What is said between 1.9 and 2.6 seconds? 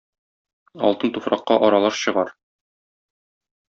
чыгар.